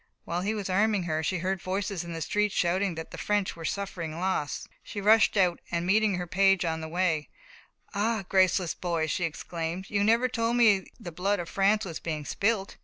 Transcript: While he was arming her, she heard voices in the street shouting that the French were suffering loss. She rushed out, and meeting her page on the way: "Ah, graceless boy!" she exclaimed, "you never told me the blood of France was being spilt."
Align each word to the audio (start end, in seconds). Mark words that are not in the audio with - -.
While 0.25 0.41
he 0.41 0.55
was 0.55 0.67
arming 0.67 1.03
her, 1.03 1.21
she 1.21 1.37
heard 1.37 1.61
voices 1.61 2.03
in 2.03 2.11
the 2.11 2.21
street 2.23 2.51
shouting 2.51 2.95
that 2.95 3.11
the 3.11 3.19
French 3.19 3.55
were 3.55 3.63
suffering 3.65 4.19
loss. 4.19 4.67
She 4.81 4.99
rushed 4.99 5.37
out, 5.37 5.59
and 5.69 5.85
meeting 5.85 6.15
her 6.15 6.25
page 6.25 6.65
on 6.65 6.81
the 6.81 6.87
way: 6.87 7.29
"Ah, 7.93 8.23
graceless 8.27 8.73
boy!" 8.73 9.05
she 9.05 9.25
exclaimed, 9.25 9.91
"you 9.91 10.03
never 10.03 10.27
told 10.27 10.57
me 10.57 10.87
the 10.99 11.11
blood 11.11 11.37
of 11.37 11.49
France 11.49 11.85
was 11.85 11.99
being 11.99 12.25
spilt." 12.25 12.77